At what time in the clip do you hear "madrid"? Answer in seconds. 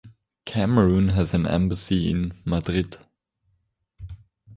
2.43-2.97